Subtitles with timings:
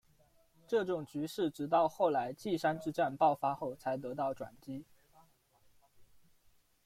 [0.67, 4.83] 这种局势直到后来稷山之战爆发后才得到转机。